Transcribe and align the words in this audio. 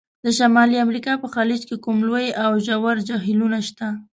د 0.25 0.27
شمالي 0.37 0.77
امریکا 0.85 1.13
په 1.19 1.27
خلیج 1.35 1.61
کې 1.69 1.75
کوم 1.83 1.97
لوی 2.07 2.27
او 2.43 2.51
ژور 2.65 2.97
خلیجونه 3.23 3.59
شته؟ 3.67 3.87